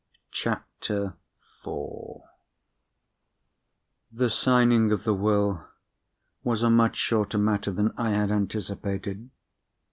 [0.31, 1.15] CHAPTER
[1.63, 2.21] IV
[4.11, 5.63] The signing of the Will
[6.43, 9.29] was a much shorter matter than I had anticipated.